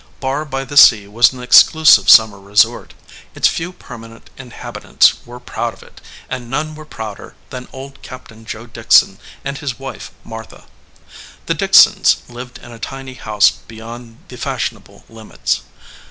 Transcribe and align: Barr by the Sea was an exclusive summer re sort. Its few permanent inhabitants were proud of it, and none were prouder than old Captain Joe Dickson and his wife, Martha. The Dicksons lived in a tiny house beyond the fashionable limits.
Barr 0.19 0.45
by 0.45 0.65
the 0.65 0.77
Sea 0.77 1.07
was 1.07 1.31
an 1.31 1.43
exclusive 1.43 2.09
summer 2.09 2.39
re 2.39 2.55
sort. 2.55 2.95
Its 3.35 3.47
few 3.47 3.71
permanent 3.71 4.31
inhabitants 4.35 5.23
were 5.27 5.39
proud 5.39 5.75
of 5.75 5.83
it, 5.83 6.01
and 6.27 6.49
none 6.49 6.73
were 6.73 6.87
prouder 6.87 7.35
than 7.51 7.67
old 7.71 8.01
Captain 8.01 8.43
Joe 8.43 8.65
Dickson 8.65 9.19
and 9.45 9.59
his 9.59 9.77
wife, 9.77 10.09
Martha. 10.23 10.63
The 11.45 11.53
Dicksons 11.53 12.23
lived 12.27 12.57
in 12.57 12.71
a 12.71 12.79
tiny 12.79 13.13
house 13.13 13.51
beyond 13.51 14.17
the 14.29 14.37
fashionable 14.37 15.03
limits. 15.07 15.61